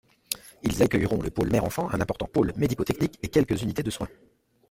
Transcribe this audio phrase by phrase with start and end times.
[0.63, 4.09] Ils accueilleront le Pôle Mère-Enfant, un important Pôle Médico-technique et quelques unités de soins.